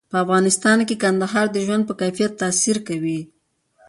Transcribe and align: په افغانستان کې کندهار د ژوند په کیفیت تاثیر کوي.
په 0.11 0.17
افغانستان 0.23 0.79
کې 0.87 0.95
کندهار 1.03 1.47
د 1.51 1.57
ژوند 1.65 1.83
په 1.87 1.93
کیفیت 2.01 2.31
تاثیر 2.41 2.77
کوي. 2.87 3.19